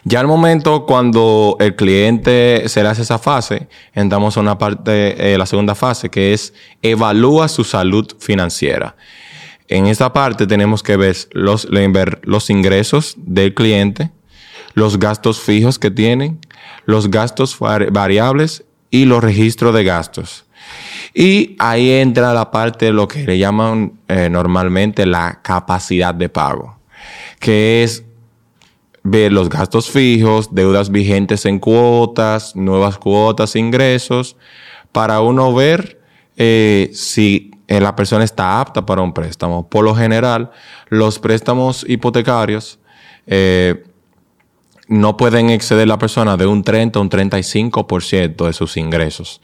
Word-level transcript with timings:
Ya 0.04 0.20
al 0.20 0.26
momento 0.26 0.84
cuando 0.84 1.56
el 1.58 1.74
cliente 1.74 2.68
se 2.68 2.82
le 2.82 2.90
hace 2.90 3.02
esa 3.02 3.18
fase, 3.18 3.68
entramos 3.94 4.36
a 4.36 4.40
una 4.40 4.58
parte, 4.58 5.32
eh, 5.32 5.38
la 5.38 5.46
segunda 5.46 5.74
fase, 5.74 6.10
que 6.10 6.34
es 6.34 6.52
evalúa 6.82 7.48
su 7.48 7.64
salud 7.64 8.06
financiera. 8.18 8.96
En 9.68 9.86
esta 9.86 10.12
parte 10.12 10.46
tenemos 10.46 10.82
que 10.82 10.98
ver 10.98 11.16
los, 11.32 11.66
los 12.22 12.50
ingresos 12.50 13.14
del 13.16 13.54
cliente, 13.54 14.10
los 14.74 14.98
gastos 14.98 15.40
fijos 15.40 15.78
que 15.78 15.90
tienen, 15.90 16.38
los 16.84 17.10
gastos 17.10 17.58
variables 17.58 18.64
y 18.90 19.06
los 19.06 19.22
registros 19.22 19.74
de 19.74 19.84
gastos. 19.84 20.44
Y 21.14 21.56
ahí 21.58 21.90
entra 21.90 22.34
la 22.34 22.50
parte 22.50 22.86
de 22.86 22.92
lo 22.92 23.06
que 23.08 23.24
le 23.24 23.38
llaman 23.38 23.94
eh, 24.08 24.28
normalmente 24.28 25.06
la 25.06 25.40
capacidad 25.42 26.14
de 26.14 26.28
pago, 26.28 26.78
que 27.38 27.84
es 27.84 28.04
ver 29.04 29.32
los 29.32 29.48
gastos 29.48 29.90
fijos, 29.90 30.54
deudas 30.54 30.90
vigentes 30.90 31.44
en 31.44 31.58
cuotas, 31.58 32.56
nuevas 32.56 32.98
cuotas, 32.98 33.54
ingresos, 33.54 34.36
para 34.90 35.20
uno 35.20 35.54
ver 35.54 36.00
eh, 36.36 36.90
si 36.94 37.52
eh, 37.68 37.80
la 37.80 37.94
persona 37.94 38.24
está 38.24 38.60
apta 38.60 38.84
para 38.84 39.02
un 39.02 39.12
préstamo. 39.12 39.68
Por 39.68 39.84
lo 39.84 39.94
general, 39.94 40.50
los 40.88 41.18
préstamos 41.18 41.84
hipotecarios 41.88 42.78
eh, 43.26 43.84
no 44.88 45.16
pueden 45.16 45.50
exceder 45.50 45.88
la 45.88 45.98
persona 45.98 46.36
de 46.36 46.46
un 46.46 46.62
30 46.62 46.98
a 46.98 47.02
un 47.02 47.10
35% 47.10 48.46
de 48.46 48.52
sus 48.52 48.76
ingresos. 48.76 49.40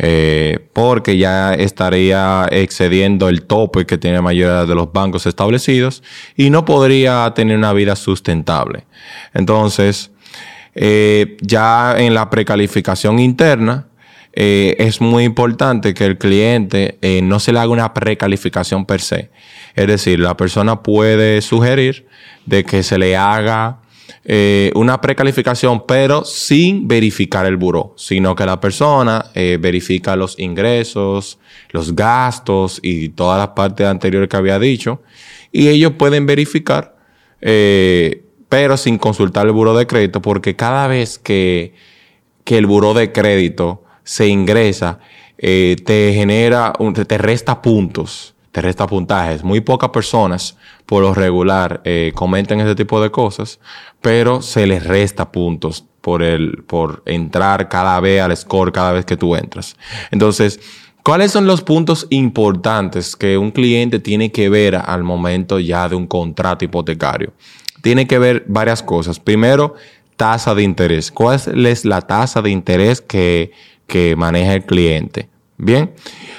Eh, 0.00 0.60
porque 0.72 1.18
ya 1.18 1.54
estaría 1.54 2.46
excediendo 2.52 3.28
el 3.28 3.42
tope 3.42 3.84
que 3.84 3.98
tiene 3.98 4.16
la 4.16 4.22
mayoría 4.22 4.64
de 4.64 4.74
los 4.76 4.92
bancos 4.92 5.26
establecidos 5.26 6.04
y 6.36 6.50
no 6.50 6.64
podría 6.64 7.32
tener 7.34 7.56
una 7.56 7.72
vida 7.72 7.96
sustentable. 7.96 8.84
Entonces, 9.34 10.12
eh, 10.76 11.36
ya 11.40 11.96
en 11.98 12.14
la 12.14 12.30
precalificación 12.30 13.18
interna, 13.18 13.88
eh, 14.34 14.76
es 14.78 15.00
muy 15.00 15.24
importante 15.24 15.94
que 15.94 16.04
el 16.04 16.16
cliente 16.16 16.96
no 17.24 17.40
se 17.40 17.52
le 17.52 17.58
haga 17.58 17.72
una 17.72 17.92
precalificación 17.92 18.86
per 18.86 19.00
se. 19.00 19.30
Es 19.74 19.88
decir, 19.88 20.20
la 20.20 20.36
persona 20.36 20.80
puede 20.80 21.42
sugerir 21.42 22.06
de 22.46 22.62
que 22.62 22.84
se 22.84 22.98
le 22.98 23.16
haga 23.16 23.80
eh, 24.24 24.70
una 24.74 25.00
precalificación, 25.00 25.84
pero 25.86 26.24
sin 26.24 26.88
verificar 26.88 27.46
el 27.46 27.56
buró, 27.56 27.94
sino 27.96 28.34
que 28.34 28.46
la 28.46 28.60
persona 28.60 29.26
eh, 29.34 29.58
verifica 29.60 30.16
los 30.16 30.38
ingresos, 30.38 31.38
los 31.70 31.94
gastos 31.94 32.80
y 32.82 33.10
todas 33.10 33.38
las 33.38 33.48
partes 33.48 33.86
anteriores 33.86 34.28
que 34.28 34.36
había 34.36 34.58
dicho, 34.58 35.02
y 35.52 35.68
ellos 35.68 35.92
pueden 35.98 36.26
verificar, 36.26 36.96
eh, 37.40 38.24
pero 38.48 38.76
sin 38.76 38.98
consultar 38.98 39.46
el 39.46 39.52
buró 39.52 39.76
de 39.76 39.86
crédito, 39.86 40.22
porque 40.22 40.56
cada 40.56 40.86
vez 40.86 41.18
que, 41.18 41.74
que 42.44 42.58
el 42.58 42.66
buró 42.66 42.94
de 42.94 43.12
crédito 43.12 43.84
se 44.04 44.28
ingresa, 44.28 45.00
te 45.36 46.12
genera, 46.14 46.72
te 47.06 47.18
resta 47.18 47.62
puntos 47.62 48.34
resta 48.60 48.86
puntajes. 48.86 49.42
Muy 49.44 49.60
pocas 49.60 49.90
personas, 49.90 50.56
por 50.86 51.02
lo 51.02 51.14
regular, 51.14 51.80
eh, 51.84 52.12
comentan 52.14 52.60
ese 52.60 52.74
tipo 52.74 53.00
de 53.00 53.10
cosas, 53.10 53.60
pero 54.00 54.42
se 54.42 54.66
les 54.66 54.84
resta 54.84 55.30
puntos 55.30 55.84
por, 56.00 56.22
el, 56.22 56.64
por 56.66 57.02
entrar 57.06 57.68
cada 57.68 58.00
vez 58.00 58.22
al 58.22 58.36
score 58.36 58.72
cada 58.72 58.92
vez 58.92 59.04
que 59.04 59.16
tú 59.16 59.36
entras. 59.36 59.76
Entonces, 60.10 60.60
¿cuáles 61.02 61.32
son 61.32 61.46
los 61.46 61.62
puntos 61.62 62.06
importantes 62.10 63.16
que 63.16 63.36
un 63.36 63.50
cliente 63.50 63.98
tiene 63.98 64.32
que 64.32 64.48
ver 64.48 64.76
al 64.76 65.02
momento 65.02 65.58
ya 65.58 65.88
de 65.88 65.96
un 65.96 66.06
contrato 66.06 66.64
hipotecario? 66.64 67.32
Tiene 67.82 68.06
que 68.06 68.18
ver 68.18 68.44
varias 68.48 68.82
cosas. 68.82 69.20
Primero, 69.20 69.74
tasa 70.16 70.54
de 70.54 70.62
interés. 70.62 71.12
¿Cuál 71.12 71.66
es 71.66 71.84
la 71.84 72.02
tasa 72.02 72.42
de 72.42 72.50
interés 72.50 73.00
que, 73.00 73.52
que 73.86 74.16
maneja 74.16 74.54
el 74.54 74.64
cliente? 74.64 75.28
Bien. 75.58 75.92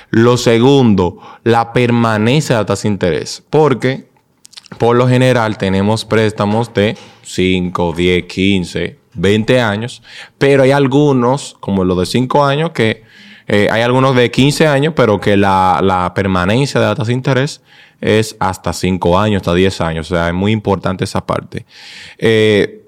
Lo 0.10 0.38
segundo, 0.38 1.20
la 1.44 1.74
permanencia 1.74 2.58
de 2.58 2.66
la 2.68 2.76
de 2.76 2.88
interés. 2.88 3.44
Porque 3.50 4.08
por 4.78 4.96
lo 4.96 5.08
general 5.08 5.58
tenemos 5.58 6.06
préstamos 6.06 6.74
de 6.74 6.98
5, 7.24 7.94
10, 7.96 8.26
15, 8.26 9.00
20 9.14 9.62
años, 9.62 10.02
pero 10.38 10.64
hay 10.64 10.72
algunos, 10.72 11.58
como 11.60 11.84
los 11.84 11.98
de 12.00 12.06
5 12.06 12.46
años, 12.46 12.72
que 12.72 13.04
eh, 13.48 13.68
hay 13.72 13.82
algunos 13.82 14.16
de 14.16 14.32
15 14.32 14.68
años, 14.68 14.94
pero 14.96 15.20
que 15.20 15.36
la, 15.36 16.12
permanencia 16.16 16.80
de 16.80 16.88
la 16.88 16.94
de 16.96 17.14
interés 17.14 17.62
es 18.00 18.38
hasta 18.40 18.72
5 18.72 19.20
años, 19.20 19.42
hasta 19.42 19.54
10 19.54 19.82
años. 19.82 20.12
O 20.12 20.16
sea, 20.16 20.28
es 20.28 20.34
muy 20.34 20.52
importante 20.52 21.04
esa 21.04 21.26
parte. 21.26 21.66
Eh, 22.18 22.86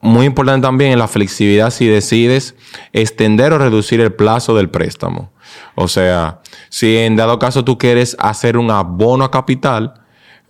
muy 0.00 0.26
importante 0.26 0.64
también 0.64 0.96
la 0.98 1.08
flexibilidad 1.08 1.70
si 1.70 1.86
decides 1.86 2.54
extender 2.92 3.52
o 3.52 3.58
reducir 3.58 4.00
el 4.00 4.12
plazo 4.12 4.54
del 4.54 4.68
préstamo. 4.68 5.32
O 5.74 5.88
sea, 5.88 6.40
si 6.68 6.96
en 6.96 7.16
dado 7.16 7.38
caso 7.38 7.64
tú 7.64 7.78
quieres 7.78 8.16
hacer 8.18 8.56
un 8.56 8.70
abono 8.70 9.24
a 9.24 9.30
capital 9.30 9.94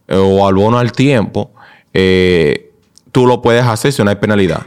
eh, 0.06 0.17
o 0.17 0.47
abono 0.47 0.79
al 0.79 0.93
tiempo, 0.93 1.53
eh, 1.93 2.73
tú 3.12 3.27
lo 3.27 3.43
puedes 3.43 3.65
hacer 3.65 3.93
si 3.93 4.03
no 4.03 4.11
hay 4.11 4.17
penalidad. 4.17 4.67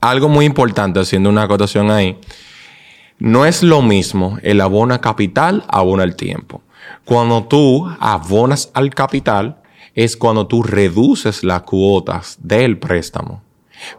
Algo 0.00 0.28
muy 0.28 0.44
importante, 0.44 1.00
haciendo 1.00 1.28
una 1.28 1.42
acotación 1.42 1.90
ahí, 1.90 2.18
no 3.18 3.46
es 3.46 3.62
lo 3.62 3.82
mismo 3.82 4.38
el 4.42 4.60
abono 4.60 4.94
a 4.94 5.00
capital, 5.00 5.64
abono 5.68 6.02
al 6.02 6.14
tiempo. 6.14 6.62
Cuando 7.04 7.44
tú 7.44 7.90
abonas 7.98 8.70
al 8.74 8.94
capital, 8.94 9.60
es 9.94 10.16
cuando 10.16 10.46
tú 10.46 10.62
reduces 10.62 11.42
las 11.42 11.62
cuotas 11.62 12.38
del 12.40 12.78
préstamo. 12.78 13.42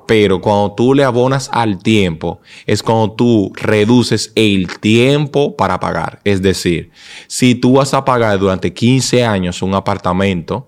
Pero 0.06 0.42
cuando 0.42 0.74
tú 0.74 0.94
le 0.94 1.04
abonas 1.04 1.50
al 1.54 1.80
tiempo, 1.82 2.40
es 2.66 2.84
cuando 2.84 3.12
tú 3.12 3.52
reduces 3.56 4.32
el 4.36 4.80
tiempo 4.80 5.56
para 5.56 5.80
pagar. 5.80 6.20
Es 6.24 6.42
decir, 6.42 6.92
si 7.28 7.56
tú 7.56 7.74
vas 7.74 7.94
a 7.94 8.06
pagar 8.06 8.40
durante 8.40 8.74
15 8.74 9.24
años 9.24 9.62
un 9.62 9.74
apartamento 9.74 10.68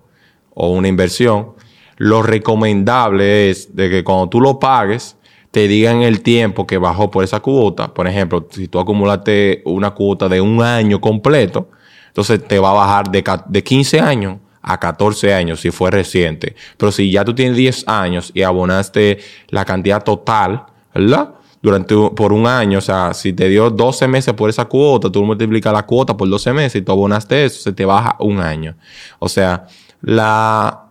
o 0.54 0.70
una 0.70 0.88
inversión, 0.88 1.52
lo 1.96 2.22
recomendable 2.22 3.50
es 3.50 3.74
de 3.76 3.90
que 3.90 4.04
cuando 4.04 4.28
tú 4.28 4.40
lo 4.40 4.58
pagues, 4.58 5.16
te 5.50 5.68
digan 5.68 6.02
el 6.02 6.22
tiempo 6.22 6.66
que 6.66 6.78
bajó 6.78 7.10
por 7.10 7.24
esa 7.24 7.40
cuota. 7.40 7.92
Por 7.92 8.08
ejemplo, 8.08 8.48
si 8.50 8.68
tú 8.68 8.80
acumulaste 8.80 9.62
una 9.66 9.90
cuota 9.90 10.28
de 10.28 10.40
un 10.40 10.62
año 10.62 11.00
completo, 11.00 11.68
entonces 12.08 12.42
te 12.46 12.58
va 12.58 12.70
a 12.70 12.74
bajar 12.74 13.10
de, 13.10 13.22
de 13.46 13.62
15 13.62 14.00
años 14.00 14.38
a 14.62 14.78
14 14.78 15.34
años 15.34 15.60
si 15.60 15.70
fue 15.70 15.90
reciente. 15.90 16.54
Pero 16.76 16.92
si 16.92 17.10
ya 17.10 17.24
tú 17.24 17.34
tienes 17.34 17.56
10 17.56 17.88
años 17.88 18.30
y 18.34 18.42
abonaste 18.42 19.18
la 19.48 19.64
cantidad 19.64 20.02
total, 20.02 20.64
¿verdad? 20.94 21.34
Durante 21.60 21.94
por 22.16 22.32
un 22.32 22.46
año, 22.46 22.78
o 22.78 22.82
sea, 22.82 23.14
si 23.14 23.32
te 23.32 23.48
dio 23.48 23.70
12 23.70 24.08
meses 24.08 24.34
por 24.34 24.50
esa 24.50 24.64
cuota, 24.64 25.10
tú 25.10 25.24
multiplicas 25.24 25.72
la 25.72 25.84
cuota 25.84 26.16
por 26.16 26.28
12 26.28 26.52
meses 26.52 26.80
y 26.80 26.82
tú 26.82 26.92
abonaste 26.92 27.44
eso, 27.44 27.60
se 27.60 27.72
te 27.72 27.84
baja 27.84 28.16
un 28.18 28.40
año. 28.40 28.74
O 29.18 29.28
sea, 29.28 29.66
la, 30.00 30.86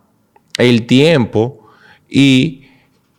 el 0.57 0.85
tiempo 0.85 1.67
y 2.09 2.65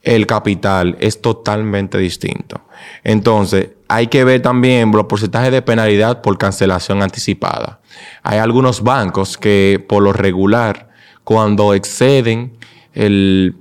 el 0.02 0.26
capital 0.26 0.96
es 1.00 1.20
totalmente 1.20 1.98
distinto. 1.98 2.62
Entonces, 3.04 3.70
hay 3.88 4.08
que 4.08 4.24
ver 4.24 4.42
también 4.42 4.90
los 4.90 5.04
porcentajes 5.04 5.52
de 5.52 5.62
penalidad 5.62 6.22
por 6.22 6.38
cancelación 6.38 7.02
anticipada. 7.02 7.80
Hay 8.22 8.38
algunos 8.38 8.82
bancos 8.82 9.38
que 9.38 9.84
por 9.88 10.02
lo 10.02 10.12
regular, 10.12 10.90
cuando 11.24 11.74
exceden 11.74 12.52
el, 12.94 13.56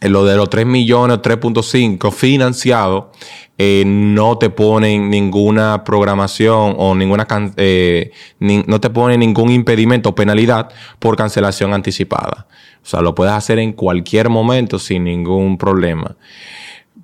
lo 0.00 0.24
de 0.24 0.36
los 0.36 0.50
3 0.50 0.66
millones 0.66 1.18
o 1.18 1.22
3.5 1.22 2.12
financiado, 2.12 3.12
eh, 3.58 3.84
no 3.86 4.38
te 4.38 4.50
ponen 4.50 5.10
ninguna 5.10 5.84
programación 5.84 6.74
o 6.78 6.94
ninguna 6.94 7.26
eh, 7.56 8.10
no 8.40 8.80
te 8.80 8.90
ponen 8.90 9.20
ningún 9.20 9.50
impedimento 9.50 10.08
o 10.08 10.14
penalidad 10.14 10.70
por 10.98 11.16
cancelación 11.16 11.72
anticipada. 11.74 12.46
O 12.82 12.86
sea, 12.86 13.00
lo 13.00 13.14
puedes 13.14 13.34
hacer 13.34 13.58
en 13.58 13.72
cualquier 13.72 14.28
momento 14.30 14.78
sin 14.78 15.04
ningún 15.04 15.58
problema 15.58 16.16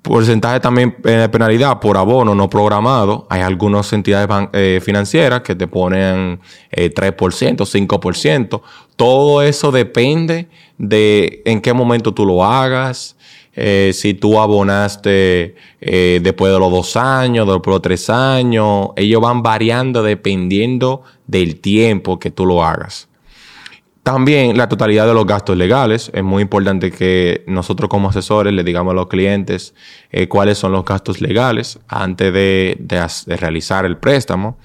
porcentaje 0.01 0.59
también 0.59 0.95
de 1.03 1.29
penalidad 1.29 1.79
por 1.79 1.97
abono 1.97 2.35
no 2.35 2.49
programado. 2.49 3.27
Hay 3.29 3.41
algunas 3.41 3.91
entidades 3.93 4.49
eh, 4.53 4.79
financieras 4.83 5.41
que 5.41 5.55
te 5.55 5.67
ponen 5.67 6.39
3%, 6.71 6.71
eh, 6.71 7.87
5%. 7.87 8.61
Todo 8.95 9.41
eso 9.41 9.71
depende 9.71 10.47
de 10.77 11.41
en 11.45 11.61
qué 11.61 11.73
momento 11.73 12.13
tú 12.13 12.25
lo 12.25 12.43
hagas. 12.43 13.15
Eh, 13.55 13.91
si 13.93 14.13
tú 14.13 14.39
abonaste 14.39 15.55
después 15.81 16.53
de 16.53 16.59
los 16.59 16.71
dos 16.71 16.95
años, 16.95 17.45
después 17.45 17.65
de 17.65 17.71
los 17.71 17.81
tres 17.81 18.09
años, 18.09 18.89
ellos 18.95 19.21
van 19.21 19.43
variando 19.43 20.01
dependiendo 20.01 21.03
del 21.27 21.59
tiempo 21.59 22.19
que 22.19 22.31
tú 22.31 22.45
lo 22.45 22.63
hagas. 22.63 23.08
También 24.09 24.57
la 24.57 24.67
totalidad 24.67 25.05
de 25.05 25.13
los 25.13 25.27
gastos 25.27 25.55
legales. 25.55 26.09
Es 26.15 26.23
muy 26.23 26.41
importante 26.41 26.89
que 26.89 27.43
nosotros 27.45 27.87
como 27.91 28.09
asesores 28.09 28.51
le 28.51 28.63
digamos 28.63 28.93
a 28.93 28.95
los 28.95 29.05
clientes 29.05 29.75
eh, 30.09 30.27
cuáles 30.27 30.57
son 30.57 30.71
los 30.71 30.83
gastos 30.83 31.21
legales 31.21 31.77
antes 31.87 32.33
de, 32.33 32.75
realizar 33.39 33.85
el 33.85 33.97
préstamo. 33.97 34.57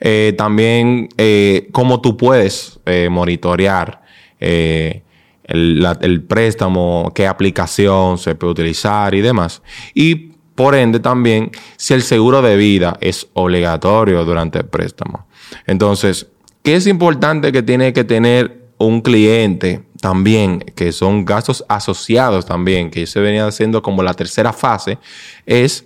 Eh, 0.00 0.34
también 0.38 1.10
eh, 1.18 1.68
cómo 1.70 2.00
tú 2.00 2.16
puedes 2.16 2.80
monitorear 3.10 4.00
el, 4.40 5.02
el, 6.00 6.22
préstamo, 6.22 7.12
qué 7.14 7.26
aplicación 7.26 8.16
se 8.16 8.36
puede 8.36 8.52
utilizar 8.52 9.14
y 9.14 9.20
demás. 9.20 9.60
Y 9.92 10.32
por 10.54 10.74
ende 10.74 10.98
también 10.98 11.50
si 11.76 11.92
el 11.92 12.00
seguro 12.00 12.40
de 12.40 12.56
vida 12.56 12.96
es 13.02 13.28
obligatorio 13.34 14.24
durante 14.24 14.60
el 14.60 14.64
préstamo. 14.64 15.26
Entonces, 15.66 16.28
¿qué 16.62 16.76
es 16.76 16.86
importante 16.86 17.52
que 17.52 17.62
tiene 17.62 17.92
que 17.92 18.04
tener 18.04 18.57
un 18.78 19.00
cliente 19.00 19.82
también, 20.00 20.60
que 20.60 20.92
son 20.92 21.24
gastos 21.24 21.64
asociados 21.68 22.46
también, 22.46 22.90
que 22.90 23.06
se 23.06 23.20
venía 23.20 23.46
haciendo 23.46 23.82
como 23.82 24.02
la 24.02 24.14
tercera 24.14 24.52
fase, 24.52 24.98
es 25.44 25.84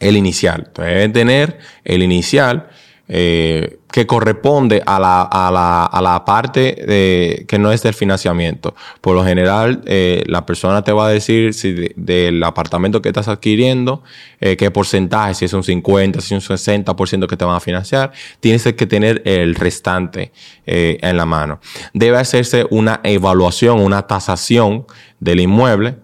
el 0.00 0.16
inicial. 0.16 0.70
deben 0.76 1.12
tener 1.12 1.58
el 1.84 2.02
inicial 2.02 2.68
eh, 3.12 3.80
que 3.90 4.06
corresponde 4.06 4.84
a 4.86 5.00
la, 5.00 5.22
a 5.22 5.50
la, 5.50 5.84
a 5.84 6.00
la 6.00 6.24
parte 6.24 7.44
que 7.48 7.58
no 7.58 7.72
es 7.72 7.82
del 7.82 7.92
financiamiento. 7.92 8.76
Por 9.00 9.16
lo 9.16 9.24
general, 9.24 9.82
eh, 9.86 10.22
la 10.28 10.46
persona 10.46 10.84
te 10.84 10.92
va 10.92 11.08
a 11.08 11.10
decir 11.10 11.52
si 11.52 11.88
del 11.96 12.40
apartamento 12.44 13.02
que 13.02 13.08
estás 13.08 13.26
adquiriendo, 13.26 14.04
eh, 14.40 14.56
qué 14.56 14.70
porcentaje, 14.70 15.34
si 15.34 15.46
es 15.46 15.52
un 15.52 15.64
50, 15.64 16.20
si 16.20 16.36
es 16.36 16.48
un 16.48 16.56
60% 16.56 17.26
que 17.26 17.36
te 17.36 17.44
van 17.44 17.56
a 17.56 17.58
financiar, 17.58 18.12
tienes 18.38 18.62
que 18.62 18.86
tener 18.86 19.22
el 19.24 19.56
restante 19.56 20.30
en 20.64 21.16
la 21.16 21.26
mano. 21.26 21.58
Debe 21.92 22.18
hacerse 22.18 22.64
una 22.70 23.00
evaluación, 23.02 23.80
una 23.80 24.06
tasación 24.06 24.86
del 25.18 25.40
inmueble. 25.40 25.96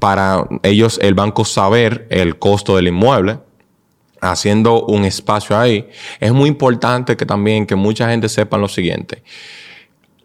para 0.00 0.48
ellos, 0.64 0.98
el 1.00 1.14
banco 1.14 1.44
saber 1.44 2.08
el 2.10 2.40
costo 2.40 2.74
del 2.74 2.88
inmueble 2.88 3.38
haciendo 4.30 4.84
un 4.84 5.04
espacio 5.04 5.58
ahí, 5.58 5.88
es 6.20 6.32
muy 6.32 6.48
importante 6.48 7.16
que 7.16 7.26
también 7.26 7.66
que 7.66 7.76
mucha 7.76 8.08
gente 8.08 8.28
sepa 8.28 8.58
lo 8.58 8.68
siguiente. 8.68 9.22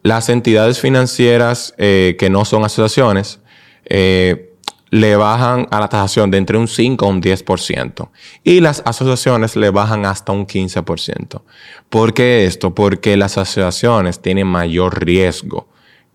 Las 0.01 0.29
entidades 0.29 0.79
financieras 0.79 1.73
eh, 1.77 2.15
que 2.17 2.29
no 2.29 2.45
son 2.45 2.63
asociaciones 2.63 3.39
eh, 3.85 4.55
le 4.91 5.15
bajan 5.15 5.67
a 5.71 5.79
la 5.79 5.87
tasación 5.87 6.31
de 6.31 6.37
entre 6.37 6.57
un 6.57 6.67
5 6.67 7.05
a 7.05 7.09
un 7.09 7.21
10%. 7.21 8.09
Y 8.43 8.59
las 8.59 8.81
asociaciones 8.85 9.55
le 9.55 9.69
bajan 9.69 10.05
hasta 10.05 10.31
un 10.31 10.47
15%. 10.47 11.41
¿Por 11.89 12.13
qué 12.13 12.45
esto? 12.45 12.73
Porque 12.73 13.17
las 13.17 13.37
asociaciones 13.37 14.21
tienen 14.21 14.47
mayor 14.47 15.03
riesgo 15.03 15.67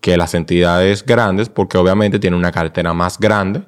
que 0.05 0.17
las 0.17 0.35
entidades 0.35 1.03
grandes, 1.03 1.49
porque 1.49 1.79
obviamente 1.79 2.19
tienen 2.19 2.37
una 2.37 2.51
cartera 2.51 2.93
más 2.93 3.17
grande 3.17 3.63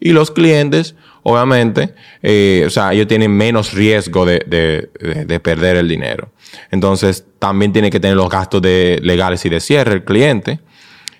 y 0.00 0.12
los 0.12 0.30
clientes, 0.30 0.94
obviamente, 1.22 1.92
eh, 2.22 2.64
o 2.66 2.70
sea, 2.70 2.94
ellos 2.94 3.06
tienen 3.08 3.30
menos 3.30 3.74
riesgo 3.74 4.24
de, 4.24 4.38
de, 4.48 5.40
perder 5.40 5.76
el 5.76 5.86
dinero. 5.86 6.30
Entonces, 6.70 7.26
también 7.38 7.74
tiene 7.74 7.90
que 7.90 8.00
tener 8.00 8.16
los 8.16 8.30
gastos 8.30 8.62
de 8.62 9.00
legales 9.02 9.44
y 9.44 9.50
de 9.50 9.60
cierre 9.60 9.92
el 9.92 10.04
cliente. 10.04 10.60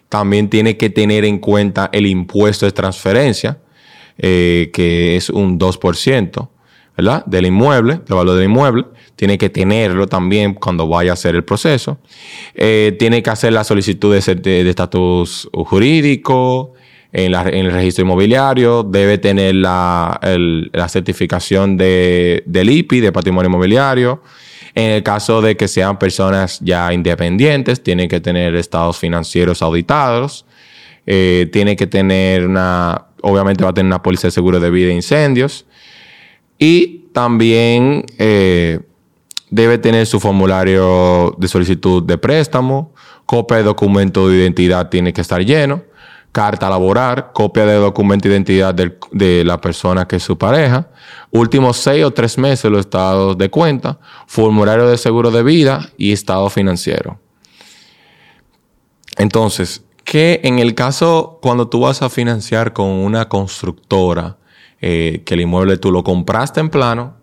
También 0.09 0.49
tiene 0.49 0.79
que 0.79 0.89
tener 0.89 1.27
en 1.27 1.39
cuenta 1.39 1.91
el 1.93 2.07
impuesto 2.07 2.65
de 2.65 2.73
transferencia, 2.73 3.59
eh, 4.17 4.71
que 4.73 5.17
es 5.17 5.29
un 5.29 5.59
2%. 5.59 6.49
¿Verdad? 6.97 7.25
Del 7.27 7.47
inmueble, 7.47 8.01
del 8.07 8.17
valor 8.17 8.37
del 8.37 8.45
inmueble. 8.45 8.85
Tiene 9.17 9.39
que 9.39 9.51
tenerlo 9.51 10.07
también 10.07 10.55
cuando 10.55 10.87
vaya 10.87 11.13
a 11.13 11.15
hacer 11.15 11.35
el 11.35 11.45
proceso. 11.45 11.99
Eh, 12.55 12.97
tiene 12.99 13.23
que 13.23 13.31
hacer 13.31 13.53
la 13.53 13.65
solicitud 13.65 14.13
de 14.15 14.69
estatus 14.69 15.49
jurídico 15.53 16.75
en, 17.13 17.35
el 17.35 17.73
registro 17.73 18.05
inmobiliario. 18.05 18.83
Debe 18.83 19.19
tener 19.19 19.55
la, 19.55 20.19
certificación 20.89 21.77
de, 21.77 22.43
del 22.47 22.71
IPI, 22.71 23.01
de 23.01 23.13
patrimonio 23.13 23.49
inmobiliario. 23.49 24.23
En 24.75 24.91
el 24.91 25.03
caso 25.03 25.43
de 25.43 25.57
que 25.57 25.69
sean 25.69 25.99
personas 25.99 26.59
ya 26.61 26.93
independientes, 26.95 27.83
tiene 27.83 28.09
que 28.09 28.21
tener 28.21 28.55
estados 28.57 28.99
financieros 28.99 29.61
auditados. 29.61 30.47
Eh, 31.07 31.49
tiene 31.53 31.77
que 31.77 31.87
tener 31.87 32.47
una, 32.47 33.07
obviamente 33.21 33.65
va 33.65 33.71
a 33.71 33.75
tener 33.75 33.89
una 33.89 34.03
póliza 34.03 34.29
de 34.29 34.31
seguro 34.31 34.61
de 34.61 34.71
vida 34.71 34.91
e 34.91 34.95
incendios. 34.95 35.67
Y 36.65 37.09
también 37.13 38.07
eh, 38.19 38.79
debe 39.51 39.79
tener 39.79 40.07
su 40.07 40.21
formulario 40.21 41.35
de 41.37 41.49
solicitud 41.49 42.05
de 42.05 42.19
préstamo, 42.19 42.95
copia 43.27 43.57
de 43.57 43.65
documento 43.65 44.29
de 44.29 44.37
identidad 44.37 44.89
tiene 44.89 45.13
que 45.13 45.23
estar 45.23 45.45
lleno, 45.45 45.83
carta 46.31 46.71
laboral, 46.71 47.33
copia 47.33 47.67
de 47.67 47.75
documento 47.75 48.29
de 48.29 48.35
identidad 48.37 48.77
de 48.77 49.45
la 49.45 49.61
persona 49.61 50.07
que 50.07 50.15
es 50.15 50.23
su 50.23 50.39
pareja, 50.39 50.87
últimos 51.33 51.79
seis 51.79 52.05
o 52.05 52.13
tres 52.13 52.39
meses 52.39 52.71
los 52.71 52.79
estados 52.79 53.37
de 53.37 53.51
cuenta, 53.51 53.99
formulario 54.29 54.87
de 54.87 54.99
seguro 54.99 55.33
de 55.33 55.43
vida 55.43 55.91
y 55.97 56.13
estado 56.13 56.49
financiero. 56.49 57.19
Entonces, 59.17 59.83
que 60.05 60.41
en 60.45 60.61
el 60.61 60.77
caso 60.77 61.41
cuando 61.43 61.67
tú 61.67 61.81
vas 61.81 62.03
a 62.03 62.09
financiar 62.09 62.73
con 62.73 62.87
una 62.87 63.29
constructora, 63.29 64.37
eh, 64.83 65.23
que 65.25 65.35
el 65.35 65.41
inmueble 65.41 65.79
tú 65.79 65.93
lo 65.93 66.05
compraste 66.05 66.61
en 66.61 66.69
plano 66.69 67.15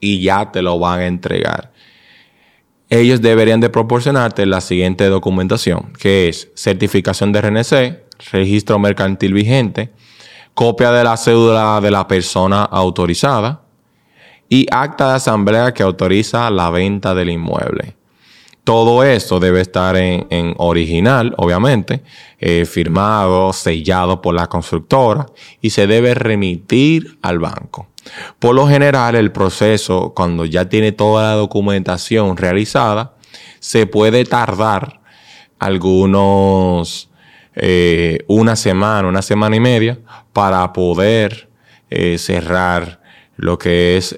y 0.00 0.22
ya 0.22 0.50
te 0.52 0.62
lo 0.62 0.78
van 0.78 1.00
a 1.00 1.06
entregar. 1.06 1.72
Ellos 2.88 3.20
deberían 3.20 3.60
de 3.60 3.68
proporcionarte 3.68 4.46
la 4.46 4.62
siguiente 4.62 5.06
documentación, 5.08 5.92
que 5.98 6.28
es 6.28 6.48
certificación 6.54 7.32
de 7.32 7.42
RNC, 7.42 8.30
registro 8.32 8.78
mercantil 8.78 9.34
vigente, 9.34 9.90
copia 10.54 10.90
de 10.92 11.04
la 11.04 11.16
cédula 11.16 11.80
de 11.82 11.90
la 11.90 12.08
persona 12.08 12.62
autorizada 12.62 13.62
y 14.48 14.66
acta 14.70 15.10
de 15.10 15.16
asamblea 15.16 15.74
que 15.74 15.82
autoriza 15.82 16.48
la 16.50 16.70
venta 16.70 17.14
del 17.14 17.30
inmueble. 17.30 17.97
Todo 18.68 19.02
esto 19.02 19.40
debe 19.40 19.62
estar 19.62 19.96
en, 19.96 20.54
original, 20.58 21.32
obviamente, 21.38 22.02
eh, 22.38 22.66
firmado, 22.66 23.54
sellado 23.54 24.20
por 24.20 24.34
la 24.34 24.46
constructora 24.46 25.24
y 25.62 25.70
se 25.70 25.86
debe 25.86 26.12
remitir 26.12 27.18
al 27.22 27.38
banco. 27.38 27.88
Por 28.38 28.54
lo 28.54 28.68
general, 28.68 29.14
el 29.14 29.32
proceso, 29.32 30.12
cuando 30.14 30.44
ya 30.44 30.68
tiene 30.68 30.92
toda 30.92 31.30
la 31.30 31.36
documentación 31.36 32.36
realizada, 32.36 33.14
se 33.58 33.86
puede 33.86 34.26
tardar 34.26 35.00
algunos, 35.58 37.08
eh, 37.54 38.18
una 38.28 38.54
semana, 38.54 39.08
una 39.08 39.22
semana 39.22 39.56
y 39.56 39.60
media, 39.60 39.98
para 40.34 40.74
poder 40.74 41.48
eh, 41.88 42.18
cerrar 42.18 43.00
lo 43.38 43.56
que 43.56 43.96
es 43.96 44.14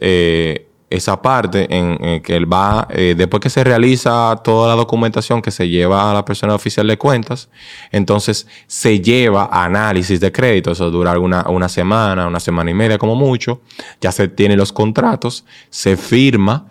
esa 0.90 1.22
parte 1.22 1.68
en, 1.70 2.20
que 2.20 2.34
él 2.34 2.52
va, 2.52 2.88
eh, 2.90 3.14
después 3.16 3.40
que 3.40 3.48
se 3.48 3.62
realiza 3.62 4.36
toda 4.42 4.68
la 4.68 4.74
documentación 4.74 5.40
que 5.40 5.52
se 5.52 5.68
lleva 5.68 6.10
a 6.10 6.14
la 6.14 6.24
persona 6.24 6.52
oficial 6.52 6.88
de 6.88 6.98
cuentas, 6.98 7.48
entonces 7.92 8.48
se 8.66 9.00
lleva 9.00 9.44
a 9.44 9.64
análisis 9.64 10.18
de 10.18 10.32
crédito, 10.32 10.72
eso 10.72 10.90
dura 10.90 11.12
alguna, 11.12 11.48
una 11.48 11.68
semana, 11.68 12.26
una 12.26 12.40
semana 12.40 12.72
y 12.72 12.74
media 12.74 12.98
como 12.98 13.14
mucho, 13.14 13.60
ya 14.00 14.10
se 14.10 14.26
tienen 14.26 14.58
los 14.58 14.72
contratos, 14.72 15.44
se 15.70 15.96
firma, 15.96 16.66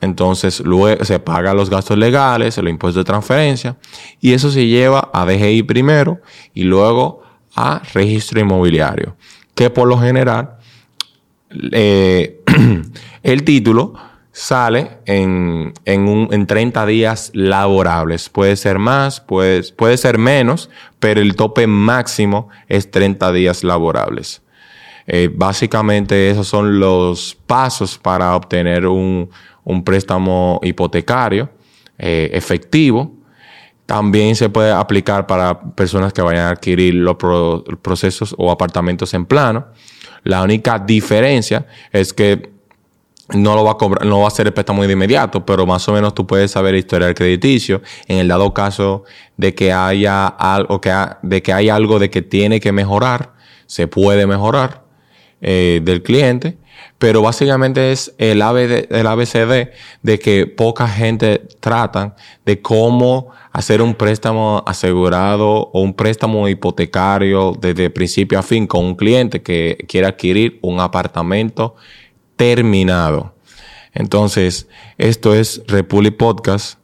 entonces 0.00 0.60
luego 0.60 1.04
se 1.04 1.18
pagan 1.18 1.54
los 1.54 1.68
gastos 1.68 1.98
legales, 1.98 2.56
los 2.56 2.70
impuestos 2.70 3.04
de 3.04 3.04
transferencia, 3.04 3.76
y 4.22 4.32
eso 4.32 4.50
se 4.50 4.66
lleva 4.66 5.10
a 5.12 5.26
DGI 5.26 5.64
primero 5.64 6.22
y 6.54 6.62
luego 6.62 7.22
a 7.54 7.82
registro 7.92 8.40
inmobiliario, 8.40 9.16
que 9.54 9.68
por 9.68 9.86
lo 9.86 9.98
general 9.98 10.56
eh, 11.72 12.40
el 13.22 13.44
título 13.44 13.94
sale 14.32 14.98
en, 15.04 15.72
un, 15.86 16.28
en 16.32 16.46
30 16.46 16.86
días 16.86 17.30
laborables. 17.34 18.28
Puede 18.28 18.56
ser 18.56 18.78
más, 18.78 19.20
puede, 19.20 19.62
puede 19.74 19.96
ser 19.98 20.18
menos, 20.18 20.70
pero 20.98 21.20
el 21.20 21.36
tope 21.36 21.66
máximo 21.66 22.48
es 22.68 22.90
30 22.90 23.32
días 23.32 23.62
laborables. 23.62 24.42
Eh, 25.06 25.30
básicamente 25.32 26.30
esos 26.30 26.48
son 26.48 26.78
los 26.78 27.36
pasos 27.46 27.98
para 27.98 28.34
obtener 28.36 28.86
un, 28.86 29.28
préstamo 29.84 30.60
hipotecario 30.62 31.50
eh, 31.98 32.30
efectivo. 32.32 33.12
También 33.84 34.36
se 34.36 34.48
puede 34.48 34.72
aplicar 34.72 35.26
para 35.26 35.60
personas 35.74 36.12
que 36.12 36.22
vayan 36.22 36.46
a 36.46 36.50
adquirir 36.50 36.94
los 36.94 37.16
procesos 37.82 38.34
o 38.38 38.50
apartamentos 38.50 39.12
en 39.12 39.26
plano. 39.26 39.66
La 40.24 40.42
única 40.42 40.78
diferencia 40.78 41.66
es 41.90 42.12
que 42.12 42.51
no 43.34 43.54
lo 43.54 43.64
va 43.64 43.72
a 43.72 43.74
cobrar, 43.74 44.06
no 44.06 44.20
va 44.20 44.28
a 44.28 44.30
ser 44.30 44.46
el 44.46 44.52
préstamo 44.52 44.82
de 44.82 44.92
inmediato, 44.92 45.44
pero 45.44 45.66
más 45.66 45.88
o 45.88 45.92
menos 45.92 46.14
tú 46.14 46.26
puedes 46.26 46.50
saber 46.50 46.74
historial 46.74 47.14
crediticio. 47.14 47.82
En 48.06 48.18
el 48.18 48.28
dado 48.28 48.52
caso 48.54 49.04
de 49.36 49.54
que 49.54 49.72
haya 49.72 50.26
algo 50.26 50.80
que, 50.80 50.92
de 51.22 51.42
que 51.42 51.52
hay 51.52 51.68
algo 51.68 51.98
de 51.98 52.10
que 52.10 52.22
tiene 52.22 52.60
que 52.60 52.72
mejorar, 52.72 53.32
se 53.66 53.86
puede 53.86 54.26
mejorar 54.26 54.82
eh, 55.40 55.80
del 55.82 56.02
cliente. 56.02 56.58
Pero 56.98 57.20
básicamente 57.20 57.90
es 57.90 58.14
el, 58.18 58.42
ABCD 58.42 59.70
de 60.02 60.18
que 60.20 60.46
poca 60.46 60.86
gente 60.86 61.42
tratan 61.58 62.14
de 62.44 62.62
cómo 62.62 63.30
hacer 63.52 63.82
un 63.82 63.94
préstamo 63.94 64.62
asegurado 64.66 65.70
o 65.72 65.80
un 65.80 65.94
préstamo 65.94 66.48
hipotecario 66.48 67.56
desde 67.60 67.90
principio 67.90 68.38
a 68.38 68.42
fin 68.42 68.68
con 68.68 68.84
un 68.84 68.94
cliente 68.94 69.42
que 69.42 69.84
quiere 69.88 70.06
adquirir 70.06 70.60
un 70.62 70.78
apartamento 70.78 71.74
terminado. 72.36 73.34
Entonces, 73.92 74.68
esto 74.98 75.34
es 75.34 75.62
Republic 75.66 76.16
Podcast. 76.16 76.78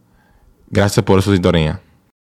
Gracias 0.69 1.05
por 1.05 1.23
su 1.23 1.33
sintonía. 1.33 1.81